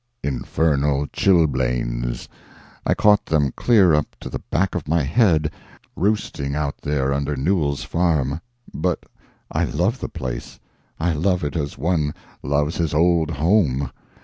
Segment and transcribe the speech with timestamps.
[0.23, 2.27] "Infernal chilblains
[2.87, 5.51] I caught them clear up to the back of my head,
[5.95, 8.41] roosting out there under Newell's farm.
[8.73, 9.03] But
[9.51, 10.59] I love the place;
[10.99, 13.91] I love it as one loves his old home.